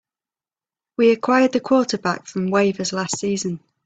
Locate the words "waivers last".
2.49-3.19